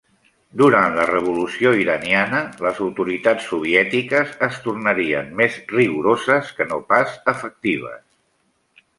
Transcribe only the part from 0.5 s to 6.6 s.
Durant la revolució iraniana, les autoritats soviètiques es tornarien més rigoroses,